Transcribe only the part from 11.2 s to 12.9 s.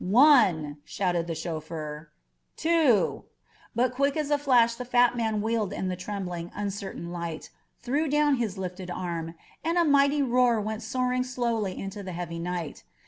slowly into the heavy night.